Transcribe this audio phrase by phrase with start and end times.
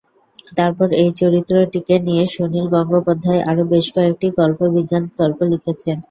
[0.57, 5.97] তারপর এই চরিত্রটিকে নিয়ে সুনীল গঙ্গোপাধ্যায় আরও বেশ-কয়েকটি কল্পবিজ্ঞান গল্প লিখেছেন।